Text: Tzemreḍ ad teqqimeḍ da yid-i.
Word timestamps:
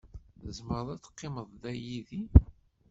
Tzemreḍ 0.43 0.87
ad 0.93 1.01
teqqimeḍ 1.01 1.49
da 1.61 1.71
yid-i. 1.83 2.21